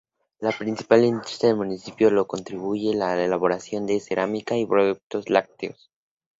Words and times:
La 0.39 0.51
principal 0.51 1.05
industria 1.05 1.49
del 1.49 1.57
municipio 1.59 2.09
lo 2.09 2.25
constituye 2.25 2.95
la 2.95 3.23
elaboración 3.23 3.85
de 3.85 3.99
cerámica 3.99 4.57
y 4.57 4.65
productos 4.65 5.29
lácteos. 5.29 5.91